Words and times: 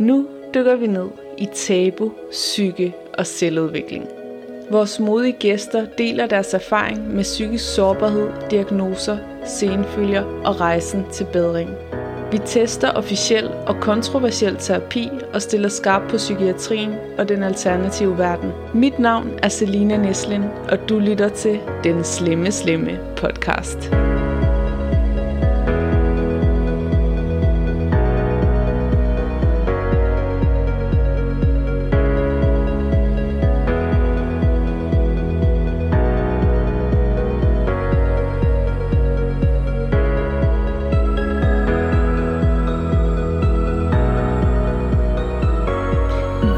Nu 0.00 0.26
dykker 0.54 0.76
vi 0.76 0.86
ned 0.86 1.08
i 1.38 1.48
tabu, 1.54 2.12
psyke 2.30 2.94
og 3.18 3.26
selvudvikling. 3.26 4.08
Vores 4.70 5.00
modige 5.00 5.36
gæster 5.40 5.86
deler 5.98 6.26
deres 6.26 6.54
erfaring 6.54 7.14
med 7.14 7.22
psykisk 7.22 7.74
sårbarhed, 7.74 8.28
diagnoser, 8.50 9.18
senfølger 9.46 10.22
og 10.44 10.60
rejsen 10.60 11.04
til 11.12 11.26
bedring. 11.32 11.70
Vi 12.32 12.38
tester 12.46 12.90
officiel 12.90 13.50
og 13.66 13.76
kontroversiel 13.80 14.56
terapi 14.56 15.08
og 15.34 15.42
stiller 15.42 15.68
skarp 15.68 16.02
på 16.10 16.16
psykiatrien 16.16 16.94
og 17.18 17.28
den 17.28 17.42
alternative 17.42 18.18
verden. 18.18 18.52
Mit 18.74 18.98
navn 18.98 19.38
er 19.42 19.48
Selina 19.48 19.96
Neslin, 19.96 20.44
og 20.68 20.88
du 20.88 20.98
lytter 20.98 21.28
til 21.28 21.60
Den 21.84 22.04
Slemme 22.04 22.52
Slemme 22.52 22.98
podcast. 23.16 24.09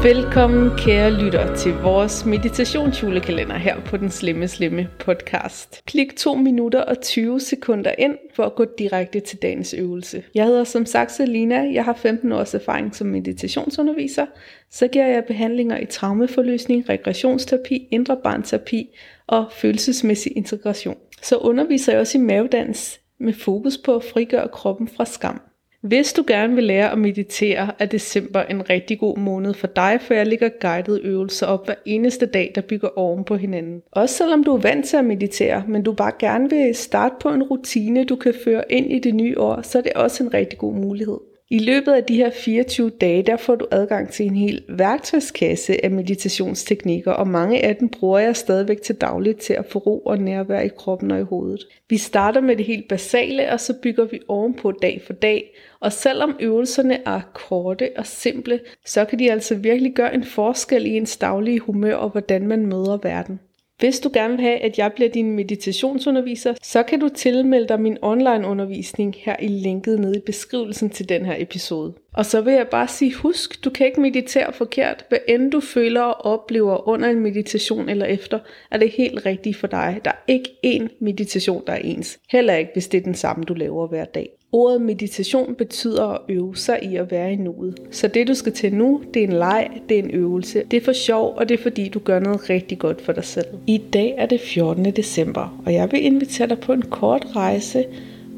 Velkommen 0.03 0.77
kære 0.77 1.11
lytter 1.11 1.55
til 1.55 1.73
vores 1.73 2.25
meditationsjulekalender 2.25 3.57
her 3.57 3.79
på 3.85 3.97
den 3.97 4.09
Slemme 4.09 4.47
Slemme 4.47 4.89
podcast. 4.99 5.81
Klik 5.85 6.15
2 6.15 6.35
minutter 6.35 6.81
og 6.81 7.01
20 7.01 7.39
sekunder 7.39 7.91
ind 7.97 8.17
for 8.35 8.43
at 8.43 8.55
gå 8.55 8.65
direkte 8.77 9.19
til 9.19 9.41
dagens 9.41 9.73
øvelse. 9.73 10.23
Jeg 10.35 10.45
hedder 10.45 10.63
som 10.63 10.85
sagt 10.85 11.11
Selina, 11.11 11.73
jeg 11.73 11.85
har 11.85 11.93
15 11.93 12.31
års 12.31 12.53
erfaring 12.53 12.95
som 12.95 13.07
meditationsunderviser. 13.07 14.25
Så 14.71 14.87
giver 14.87 15.07
jeg 15.07 15.23
behandlinger 15.27 15.77
i 15.77 15.85
traumeforløsning, 15.85 16.89
regressionsterapi, 16.89 17.87
indre 17.91 18.17
barnterapi 18.23 18.89
og 19.27 19.45
følelsesmæssig 19.51 20.37
integration. 20.37 20.97
Så 21.21 21.37
underviser 21.37 21.91
jeg 21.91 22.01
også 22.01 22.17
i 22.17 22.21
mavedans 22.21 22.99
med 23.19 23.33
fokus 23.33 23.77
på 23.77 23.95
at 23.95 24.03
frigøre 24.03 24.47
kroppen 24.47 24.87
fra 24.87 25.05
skam. 25.05 25.41
Hvis 25.83 26.13
du 26.13 26.23
gerne 26.27 26.55
vil 26.55 26.63
lære 26.63 26.91
at 26.91 26.97
meditere, 26.97 27.71
er 27.79 27.85
december 27.85 28.41
en 28.43 28.69
rigtig 28.69 28.99
god 28.99 29.17
måned 29.17 29.53
for 29.53 29.67
dig, 29.67 29.97
for 30.01 30.13
jeg 30.13 30.27
ligger 30.27 30.49
guidede 30.61 31.01
øvelser 31.01 31.47
op 31.47 31.65
hver 31.65 31.75
eneste 31.85 32.25
dag, 32.25 32.51
der 32.55 32.61
bygger 32.61 32.97
oven 32.97 33.23
på 33.23 33.35
hinanden. 33.35 33.81
Også 33.91 34.15
selvom 34.15 34.43
du 34.43 34.55
er 34.55 34.61
vant 34.61 34.85
til 34.85 34.97
at 34.97 35.05
meditere, 35.05 35.63
men 35.67 35.83
du 35.83 35.93
bare 35.93 36.11
gerne 36.19 36.49
vil 36.49 36.75
starte 36.75 37.15
på 37.21 37.29
en 37.29 37.43
rutine, 37.43 38.03
du 38.03 38.15
kan 38.15 38.33
føre 38.43 38.63
ind 38.69 38.91
i 38.91 38.99
det 38.99 39.15
nye 39.15 39.39
år, 39.39 39.61
så 39.61 39.77
er 39.77 39.81
det 39.81 39.93
også 39.93 40.23
en 40.23 40.33
rigtig 40.33 40.59
god 40.59 40.73
mulighed. 40.73 41.17
I 41.53 41.59
løbet 41.59 41.91
af 41.91 42.03
de 42.03 42.15
her 42.15 42.29
24 42.29 42.89
dage, 42.89 43.23
der 43.23 43.37
får 43.37 43.55
du 43.55 43.67
adgang 43.71 44.09
til 44.09 44.25
en 44.25 44.35
hel 44.35 44.63
værktøjskasse 44.69 45.85
af 45.85 45.91
meditationsteknikker, 45.91 47.11
og 47.11 47.27
mange 47.27 47.65
af 47.65 47.75
dem 47.75 47.89
bruger 47.89 48.19
jeg 48.19 48.35
stadigvæk 48.35 48.81
til 48.81 48.95
dagligt 48.95 49.39
til 49.39 49.53
at 49.53 49.65
få 49.65 49.79
ro 49.79 49.99
og 49.99 50.17
nærvær 50.17 50.59
i 50.59 50.67
kroppen 50.67 51.11
og 51.11 51.19
i 51.19 51.23
hovedet. 51.23 51.67
Vi 51.89 51.97
starter 51.97 52.41
med 52.41 52.55
det 52.55 52.65
helt 52.65 52.87
basale, 52.87 53.51
og 53.51 53.59
så 53.59 53.73
bygger 53.83 54.05
vi 54.05 54.19
ovenpå 54.27 54.71
dag 54.71 55.01
for 55.05 55.13
dag, 55.13 55.55
og 55.79 55.93
selvom 55.93 56.35
øvelserne 56.39 56.99
er 57.05 57.21
korte 57.33 57.89
og 57.97 58.05
simple, 58.05 58.59
så 58.85 59.05
kan 59.05 59.19
de 59.19 59.31
altså 59.31 59.55
virkelig 59.55 59.93
gøre 59.93 60.13
en 60.13 60.23
forskel 60.23 60.85
i 60.85 60.97
ens 60.97 61.17
daglige 61.17 61.59
humør 61.59 61.95
og 61.95 62.09
hvordan 62.09 62.47
man 62.47 62.65
møder 62.65 62.99
verden. 63.03 63.39
Hvis 63.83 63.99
du 63.99 64.09
gerne 64.13 64.33
vil 64.33 64.45
have, 64.45 64.57
at 64.57 64.77
jeg 64.77 64.91
bliver 64.95 65.09
din 65.09 65.31
meditationsunderviser, 65.31 66.53
så 66.61 66.83
kan 66.83 66.99
du 66.99 67.09
tilmelde 67.09 67.67
dig 67.67 67.81
min 67.81 67.97
online 68.01 68.47
undervisning 68.47 69.15
her 69.17 69.35
i 69.39 69.47
linket 69.47 69.99
nede 69.99 70.17
i 70.17 70.21
beskrivelsen 70.25 70.89
til 70.89 71.09
den 71.09 71.25
her 71.25 71.35
episode. 71.37 71.93
Og 72.13 72.25
så 72.25 72.41
vil 72.41 72.53
jeg 72.53 72.67
bare 72.67 72.87
sige, 72.87 73.13
husk, 73.13 73.63
du 73.63 73.69
kan 73.69 73.85
ikke 73.87 74.01
meditere 74.01 74.53
forkert. 74.53 75.05
Hvad 75.09 75.19
end 75.27 75.51
du 75.51 75.59
føler 75.59 76.01
og 76.01 76.25
oplever 76.33 76.87
under 76.87 77.09
en 77.09 77.19
meditation 77.19 77.89
eller 77.89 78.05
efter, 78.05 78.39
er 78.71 78.77
det 78.77 78.89
helt 78.89 79.25
rigtigt 79.25 79.57
for 79.57 79.67
dig. 79.67 80.01
Der 80.05 80.11
er 80.11 80.23
ikke 80.27 80.49
én 80.65 80.87
meditation, 80.99 81.63
der 81.67 81.73
er 81.73 81.77
ens. 81.83 82.19
Heller 82.29 82.55
ikke, 82.55 82.71
hvis 82.73 82.87
det 82.87 82.97
er 82.97 83.03
den 83.03 83.15
samme, 83.15 83.43
du 83.43 83.53
laver 83.53 83.87
hver 83.87 84.05
dag. 84.05 84.29
Ordet 84.55 84.81
meditation 84.81 85.55
betyder 85.55 86.03
at 86.03 86.21
øve 86.29 86.55
sig 86.55 86.79
i 86.83 86.95
at 86.95 87.11
være 87.11 87.33
i 87.33 87.35
nuet. 87.35 87.79
Så 87.91 88.07
det 88.07 88.27
du 88.27 88.33
skal 88.33 88.53
til 88.53 88.73
nu, 88.73 89.01
det 89.13 89.23
er 89.23 89.27
en 89.27 89.33
leg, 89.33 89.69
det 89.89 89.99
er 89.99 90.03
en 90.03 90.11
øvelse. 90.11 90.63
Det 90.71 90.77
er 90.77 90.85
for 90.85 90.93
sjov, 90.93 91.33
og 91.37 91.49
det 91.49 91.59
er 91.59 91.63
fordi 91.63 91.89
du 91.89 91.99
gør 91.99 92.19
noget 92.19 92.49
rigtig 92.49 92.79
godt 92.79 93.01
for 93.01 93.11
dig 93.11 93.23
selv. 93.23 93.47
I 93.67 93.77
dag 93.77 94.15
er 94.17 94.25
det 94.25 94.41
14. 94.41 94.85
december, 94.85 95.61
og 95.65 95.73
jeg 95.73 95.91
vil 95.91 96.05
invitere 96.05 96.47
dig 96.47 96.59
på 96.59 96.73
en 96.73 96.81
kort 96.81 97.27
rejse, 97.35 97.85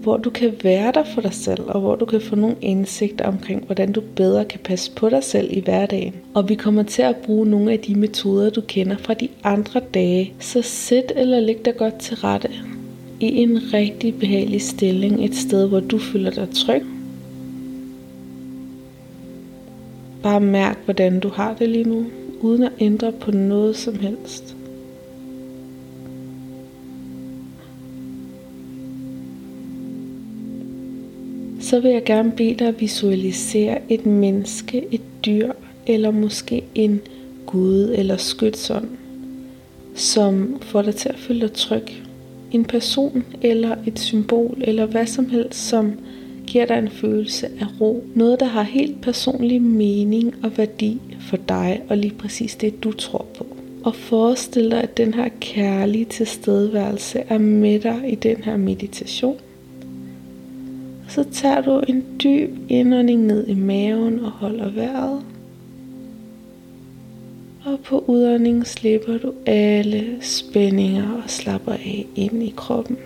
hvor 0.02 0.18
du 0.18 0.30
kan 0.30 0.54
være 0.64 0.92
der 0.92 1.04
for 1.04 1.22
dig 1.22 1.34
selv, 1.34 1.64
og 1.68 1.80
hvor 1.80 1.96
du 1.96 2.06
kan 2.06 2.22
få 2.22 2.36
nogle 2.36 2.56
indsigter 2.62 3.28
omkring, 3.28 3.66
hvordan 3.66 3.92
du 3.92 4.02
bedre 4.16 4.46
kan 4.46 4.60
passe 4.64 4.92
på 4.92 5.10
dig 5.10 5.24
selv 5.24 5.58
i 5.58 5.60
hverdagen. 5.60 6.14
Og 6.34 6.50
vi 6.50 6.56
kommer 6.56 6.84
til 6.84 7.02
at 7.02 7.16
bruge 7.16 7.46
nogle 7.46 7.72
af 7.72 7.80
de 7.80 7.96
metoder, 7.96 8.50
du 8.50 8.62
kender 8.62 8.98
fra 8.98 9.14
de 9.14 9.30
andre 9.44 9.82
dage. 9.94 10.34
Så 10.40 10.62
sæt 10.62 11.14
eller 11.16 11.40
læg 11.40 11.66
dig 11.66 11.78
godt 11.78 12.00
til 12.00 12.16
rette 12.16 12.50
i 13.20 13.26
en 13.26 13.74
rigtig 13.74 14.16
behagelig 14.16 14.62
stilling, 14.62 15.26
et 15.26 15.36
sted, 15.36 15.68
hvor 15.68 15.80
du 15.80 15.98
føler 15.98 16.32
dig 16.32 16.48
tryg. 16.50 16.84
Bare 20.24 20.42
mærk, 20.42 20.80
hvordan 20.86 21.20
du 21.20 21.30
har 21.30 21.54
det 21.54 21.70
lige 21.70 21.84
nu, 21.84 22.06
uden 22.42 22.64
at 22.64 22.72
ændre 22.80 23.12
på 23.12 23.32
noget 23.32 23.76
som 23.76 24.00
helst. 24.00 24.56
Så 31.60 31.80
vil 31.80 31.92
jeg 31.92 32.04
gerne 32.04 32.32
bede 32.32 32.56
dig 32.56 32.68
at 32.68 32.82
visualisere 32.82 33.78
et 33.90 34.06
menneske, 34.06 34.86
et 34.92 35.02
dyr 35.26 35.52
eller 35.88 36.12
måske 36.12 36.64
en 36.76 37.02
gud 37.46 37.94
eller 37.98 38.18
skytsånd, 38.18 38.88
som 39.96 40.58
får 40.62 40.82
dig 40.82 40.96
til 40.96 41.10
at 41.10 41.18
føle 41.18 41.42
dig 41.42 41.54
tryg 41.54 42.05
en 42.52 42.66
person 42.66 43.26
eller 43.42 43.76
et 43.88 44.00
symbol 44.00 44.58
eller 44.62 44.86
hvad 44.86 45.06
som 45.06 45.30
helst, 45.30 45.68
som 45.68 45.94
giver 46.48 46.66
dig 46.66 46.78
en 46.78 46.90
følelse 46.90 47.48
af 47.48 47.82
ro. 47.82 48.04
Noget, 48.16 48.40
der 48.40 48.46
har 48.46 48.64
helt 48.64 49.02
personlig 49.02 49.62
mening 49.62 50.36
og 50.44 50.58
værdi 50.58 51.02
for 51.20 51.38
dig 51.38 51.82
og 51.90 51.98
lige 51.98 52.14
præcis 52.14 52.56
det, 52.56 52.84
du 52.84 52.92
tror 52.92 53.26
på. 53.38 53.46
Og 53.84 53.96
forestil 53.96 54.72
dig, 54.72 54.84
at 54.84 54.98
den 54.98 55.14
her 55.14 55.30
kærlige 55.42 56.06
tilstedeværelse 56.06 57.20
er 57.20 57.38
med 57.38 57.80
dig 57.80 58.12
i 58.12 58.16
den 58.16 58.36
her 58.36 58.58
meditation. 58.58 59.38
Så 61.08 61.24
tager 61.32 61.62
du 61.62 61.82
en 61.88 62.04
dyb 62.24 62.50
indånding 62.70 63.26
ned 63.26 63.48
i 63.48 63.54
maven 63.54 64.20
og 64.20 64.32
holder 64.32 64.72
vejret. 64.72 65.22
Og 67.66 67.80
på 67.80 68.04
udåndingen 68.08 68.66
slipper 68.66 69.18
du 69.18 69.34
alle 69.46 70.18
spændinger 70.22 71.12
og 71.24 71.30
slapper 71.30 71.74
af 71.74 72.06
ind 72.16 72.44
i 72.44 72.54
kroppen. 72.58 72.98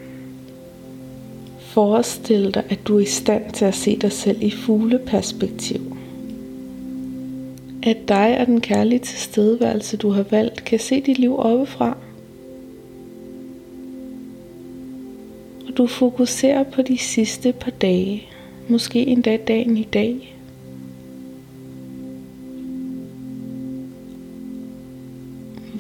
Forestil 1.59 2.53
dig, 2.53 2.64
at 2.69 2.80
du 2.88 2.96
er 2.96 3.00
i 3.00 3.06
stand 3.06 3.52
til 3.52 3.66
at 3.66 3.75
se 3.75 3.98
dig 3.98 4.12
selv 4.12 4.38
i 4.42 4.52
fugleperspektiv. 4.52 5.98
At 7.84 7.98
dig 8.08 8.38
og 8.40 8.46
den 8.46 8.62
kærlige 8.62 9.00
tilstedeværelse, 9.00 9.98
du 9.98 10.09
har 10.09 10.24
valgt, 10.24 10.66
kan 10.66 10.80
se 10.80 11.02
dit 11.02 11.19
liv 11.19 11.40
oppefra. 11.40 11.98
Og 15.68 15.78
du 15.78 15.88
fokuserer 15.88 16.64
på 16.64 16.81
de 16.81 16.98
sidste 16.98 17.53
par 17.53 17.72
dage, 17.72 18.24
måske 18.68 19.08
endda 19.08 19.38
dagen 19.38 19.78
i 19.78 19.88
dag. 19.94 20.38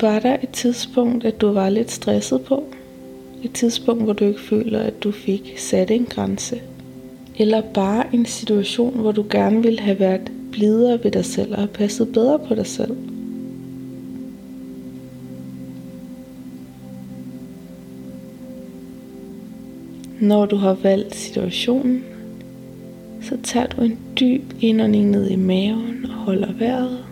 Var 0.01 0.19
der 0.19 0.37
et 0.43 0.49
tidspunkt, 0.49 1.25
at 1.25 1.41
du 1.41 1.51
var 1.51 1.69
lidt 1.69 1.91
stresset 1.91 2.41
på? 2.41 2.63
Et 3.43 3.53
tidspunkt, 3.53 4.03
hvor 4.03 4.13
du 4.13 4.25
ikke 4.25 4.41
føler, 4.41 4.79
at 4.79 5.03
du 5.03 5.11
fik 5.11 5.53
sat 5.57 5.91
en 5.91 6.05
grænse? 6.05 6.61
Eller 7.37 7.61
bare 7.73 8.05
en 8.13 8.25
situation, 8.25 8.99
hvor 8.99 9.11
du 9.11 9.25
gerne 9.29 9.63
ville 9.63 9.79
have 9.79 9.99
været 9.99 10.31
blidere 10.51 11.03
ved 11.03 11.11
dig 11.11 11.25
selv 11.25 11.55
og 11.57 11.69
passet 11.69 12.13
bedre 12.13 12.39
på 12.39 12.55
dig 12.55 12.67
selv? 12.67 12.97
Når 20.21 20.45
du 20.45 20.55
har 20.55 20.73
valgt 20.73 21.15
situationen, 21.15 22.03
så 23.21 23.37
tager 23.43 23.67
du 23.67 23.81
en 23.81 23.99
dyb 24.19 24.43
indånding 24.61 25.09
ned 25.09 25.29
i 25.29 25.35
maven 25.35 26.05
og 26.05 26.13
holder 26.13 26.53
vejret 26.53 27.08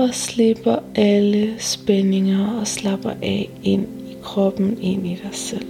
og 0.00 0.14
slipper 0.14 0.76
alle 0.94 1.54
spændinger 1.58 2.60
og 2.60 2.66
slapper 2.66 3.10
af 3.10 3.50
ind 3.62 3.86
i 4.10 4.16
kroppen, 4.22 4.78
ind 4.80 5.06
i 5.06 5.18
dig 5.22 5.30
selv. 5.32 5.66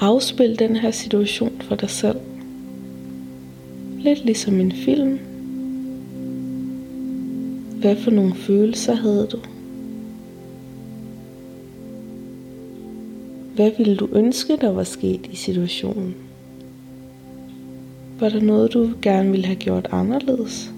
Afspil 0.00 0.58
den 0.58 0.76
her 0.76 0.90
situation 0.90 1.52
for 1.60 1.74
dig 1.74 1.90
selv. 1.90 2.16
Lidt 3.98 4.24
ligesom 4.24 4.60
en 4.60 4.72
film. 4.72 5.18
Hvad 7.80 7.96
for 7.96 8.10
nogle 8.10 8.34
følelser 8.34 8.94
havde 8.94 9.28
du? 9.32 9.38
Hvad 13.54 13.70
ville 13.78 13.96
du 13.96 14.08
ønske, 14.12 14.56
der 14.60 14.72
var 14.72 14.84
sket 14.84 15.28
i 15.32 15.36
situationen? 15.36 16.14
Var 18.20 18.28
der 18.28 18.40
noget, 18.40 18.72
du 18.72 18.90
gerne 19.02 19.30
ville 19.30 19.46
have 19.46 19.56
gjort 19.56 19.88
anderledes? 19.90 20.73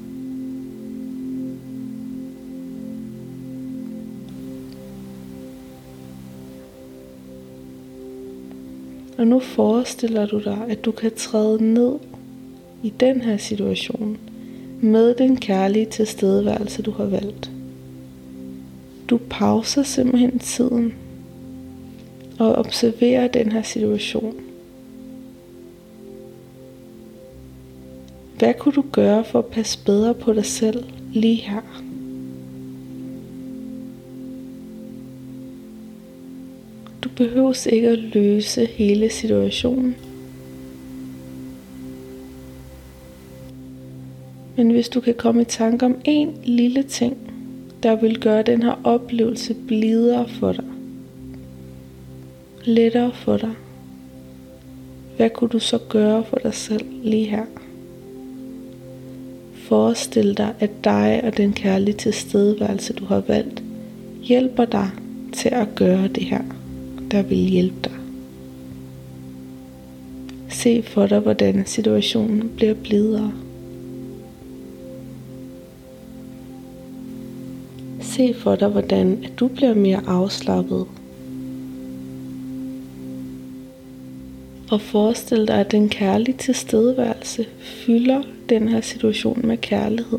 Og 9.18 9.26
nu 9.26 9.40
forestiller 9.40 10.26
du 10.26 10.40
dig, 10.44 10.58
at 10.68 10.84
du 10.84 10.90
kan 10.92 11.10
træde 11.16 11.64
ned 11.64 11.92
i 12.82 12.92
den 13.00 13.20
her 13.20 13.36
situation 13.36 14.18
med 14.80 15.14
den 15.14 15.36
kærlige 15.36 15.86
tilstedeværelse, 15.86 16.82
du 16.82 16.90
har 16.90 17.04
valgt. 17.04 17.50
Du 19.10 19.20
pauser 19.30 19.82
simpelthen 19.82 20.38
tiden 20.38 20.94
og 22.38 22.54
observerer 22.54 23.28
den 23.28 23.52
her 23.52 23.62
situation. 23.62 24.34
Hvad 28.38 28.54
kunne 28.54 28.74
du 28.74 28.84
gøre 28.92 29.24
for 29.24 29.38
at 29.38 29.46
passe 29.46 29.78
bedre 29.84 30.14
på 30.14 30.32
dig 30.32 30.44
selv 30.44 30.84
lige 31.12 31.34
her? 31.34 31.85
Du 37.06 37.10
behøves 37.16 37.66
ikke 37.66 37.88
at 37.88 37.98
løse 37.98 38.64
hele 38.64 39.10
situationen. 39.10 39.96
Men 44.56 44.70
hvis 44.70 44.88
du 44.88 45.00
kan 45.00 45.14
komme 45.14 45.42
i 45.42 45.44
tanke 45.44 45.86
om 45.86 45.96
en 46.04 46.38
lille 46.44 46.82
ting, 46.82 47.16
der 47.82 47.96
vil 47.96 48.20
gøre 48.20 48.42
den 48.42 48.62
her 48.62 48.80
oplevelse 48.84 49.54
blidere 49.54 50.28
for 50.28 50.52
dig, 50.52 50.64
lettere 52.64 53.12
for 53.14 53.36
dig, 53.36 53.54
hvad 55.16 55.30
kunne 55.30 55.50
du 55.50 55.58
så 55.58 55.78
gøre 55.88 56.24
for 56.24 56.36
dig 56.36 56.54
selv 56.54 56.86
lige 57.02 57.26
her? 57.26 57.44
Forestil 59.54 60.36
dig, 60.36 60.54
at 60.60 60.70
dig 60.84 61.20
og 61.24 61.36
den 61.36 61.52
kærlige 61.52 61.96
tilstedeværelse, 61.96 62.92
du 62.92 63.04
har 63.04 63.20
valgt, 63.20 63.62
hjælper 64.22 64.64
dig 64.64 64.90
til 65.32 65.48
at 65.48 65.68
gøre 65.74 66.08
det 66.08 66.24
her, 66.24 66.42
der 67.10 67.22
vil 67.22 67.38
hjælpe 67.38 67.76
dig. 67.84 67.92
Se 70.48 70.82
for 70.82 71.06
dig, 71.06 71.18
hvordan 71.20 71.66
situationen 71.66 72.50
bliver 72.56 72.74
blidere. 72.74 73.32
Se 78.00 78.34
for 78.34 78.56
dig, 78.56 78.68
hvordan 78.68 79.24
at 79.24 79.32
du 79.36 79.48
bliver 79.48 79.74
mere 79.74 80.02
afslappet. 80.06 80.86
Og 84.70 84.80
forestil 84.80 85.48
dig, 85.48 85.60
at 85.60 85.72
den 85.72 85.88
kærlige 85.88 86.36
tilstedeværelse 86.36 87.46
fylder 87.60 88.22
den 88.48 88.68
her 88.68 88.80
situation 88.80 89.40
med 89.44 89.56
kærlighed. 89.56 90.18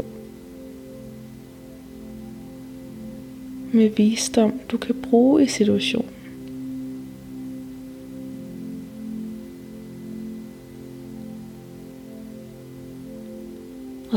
Med 3.72 3.90
visdom, 3.90 4.54
du 4.72 4.78
kan 4.78 4.96
bruge 5.10 5.44
i 5.44 5.48
situationen. 5.48 6.17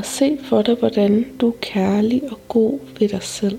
Og 0.00 0.06
se 0.06 0.38
for 0.42 0.62
dig, 0.62 0.74
hvordan 0.74 1.26
du 1.40 1.48
er 1.48 1.56
kærlig 1.60 2.22
og 2.30 2.38
god 2.48 2.78
ved 3.00 3.08
dig 3.08 3.22
selv. 3.22 3.58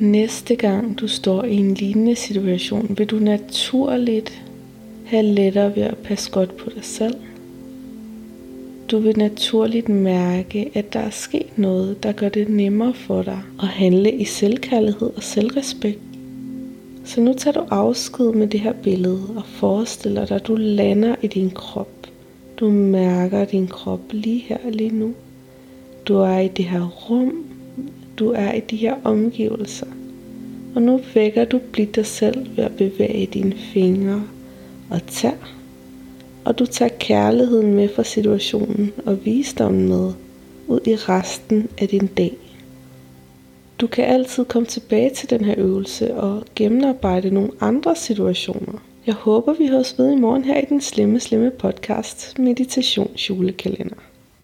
Næste 0.00 0.56
gang 0.56 1.00
du 1.00 1.08
står 1.08 1.44
i 1.44 1.56
en 1.56 1.74
lignende 1.74 2.16
situation, 2.16 2.94
vil 2.98 3.06
du 3.06 3.18
naturligt 3.18 4.42
have 5.04 5.22
lettere 5.22 5.76
ved 5.76 5.82
at 5.82 5.98
passe 5.98 6.30
godt 6.30 6.56
på 6.56 6.70
dig 6.70 6.84
selv. 6.84 7.14
Du 8.90 8.98
vil 8.98 9.18
naturligt 9.18 9.88
mærke, 9.88 10.70
at 10.74 10.92
der 10.92 11.00
er 11.00 11.10
sket 11.10 11.58
noget, 11.58 12.02
der 12.02 12.12
gør 12.12 12.28
det 12.28 12.48
nemmere 12.48 12.94
for 12.94 13.22
dig 13.22 13.40
at 13.62 13.68
handle 13.68 14.12
i 14.12 14.24
selvkærlighed 14.24 15.10
og 15.16 15.22
selvrespekt. 15.22 16.07
Så 17.08 17.20
nu 17.20 17.32
tager 17.32 17.60
du 17.60 17.66
afsked 17.70 18.32
med 18.32 18.46
det 18.46 18.60
her 18.60 18.72
billede 18.72 19.22
og 19.36 19.44
forestiller 19.46 20.26
dig, 20.26 20.36
at 20.36 20.46
du 20.46 20.54
lander 20.56 21.14
i 21.22 21.26
din 21.26 21.50
krop. 21.50 22.06
Du 22.56 22.70
mærker 22.70 23.44
din 23.44 23.66
krop 23.66 24.00
lige 24.10 24.40
her 24.40 24.70
lige 24.70 24.90
nu. 24.90 25.14
Du 26.08 26.16
er 26.18 26.38
i 26.38 26.48
det 26.48 26.64
her 26.64 26.88
rum. 26.88 27.44
Du 28.18 28.30
er 28.30 28.52
i 28.52 28.60
de 28.60 28.76
her 28.76 28.94
omgivelser. 29.04 29.86
Og 30.74 30.82
nu 30.82 31.00
vækker 31.14 31.44
du 31.44 31.60
blidt 31.72 31.96
dig 31.96 32.06
selv 32.06 32.46
ved 32.56 32.64
at 32.64 32.76
bevæge 32.76 33.26
dine 33.26 33.54
fingre 33.72 34.22
og 34.90 35.06
tær. 35.06 35.50
Og 36.44 36.58
du 36.58 36.66
tager 36.66 36.92
kærligheden 37.00 37.74
med 37.74 37.88
fra 37.88 38.04
situationen 38.04 38.92
og 39.06 39.24
visdommen 39.24 39.88
med 39.88 40.12
ud 40.66 40.80
i 40.86 40.94
resten 40.94 41.68
af 41.78 41.88
din 41.88 42.06
dag. 42.06 42.47
Du 43.80 43.86
kan 43.86 44.04
altid 44.04 44.44
komme 44.44 44.66
tilbage 44.66 45.10
til 45.10 45.30
den 45.30 45.44
her 45.44 45.54
øvelse 45.58 46.14
og 46.14 46.44
gennemarbejde 46.54 47.30
nogle 47.30 47.50
andre 47.60 47.96
situationer. 47.96 48.82
Jeg 49.06 49.14
håber, 49.14 49.52
vi 49.52 49.66
høres 49.66 49.98
ved 49.98 50.12
i 50.12 50.16
morgen 50.16 50.44
her 50.44 50.60
i 50.60 50.64
den 50.68 50.80
slemme, 50.80 51.20
slemme 51.20 51.50
podcast 51.50 52.38
Meditationsjulekalender. 52.38 53.96